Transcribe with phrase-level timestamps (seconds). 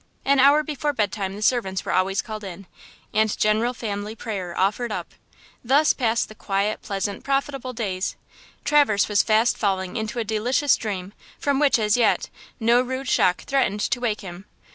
[0.25, 2.65] An hour before bedtime the servants were always called in,
[3.13, 5.13] and general family prayer offered up.
[5.63, 8.15] Thus passed the quiet, pleasant, profitable days.
[8.65, 13.43] Traverse was fast falling into a delicious dream, from which, as yet, no rude shock
[13.43, 14.45] threatened to wake him.